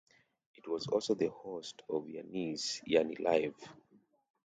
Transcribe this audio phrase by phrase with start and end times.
[0.55, 3.53] It was also the host of Yanni's Yanni Live!